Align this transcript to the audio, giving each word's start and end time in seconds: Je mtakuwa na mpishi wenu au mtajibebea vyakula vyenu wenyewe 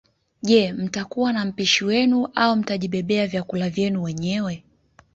Je 0.43 0.73
mtakuwa 0.73 1.33
na 1.33 1.45
mpishi 1.45 1.85
wenu 1.85 2.27
au 2.35 2.55
mtajibebea 2.55 3.27
vyakula 3.27 3.69
vyenu 3.69 4.03
wenyewe 4.03 4.63